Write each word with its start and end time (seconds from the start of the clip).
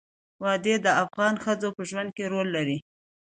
وادي 0.43 0.75
د 0.85 0.87
افغان 1.03 1.33
ښځو 1.43 1.69
په 1.77 1.81
ژوند 1.89 2.09
کې 2.17 2.25
رول 2.33 2.47
لري. 2.57 2.77